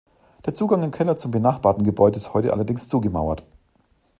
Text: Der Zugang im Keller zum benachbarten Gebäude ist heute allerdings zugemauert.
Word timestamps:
Der 0.47 0.55
Zugang 0.55 0.81
im 0.81 0.89
Keller 0.89 1.15
zum 1.15 1.29
benachbarten 1.29 1.83
Gebäude 1.83 2.15
ist 2.15 2.33
heute 2.33 2.51
allerdings 2.53 2.87
zugemauert. 2.87 3.43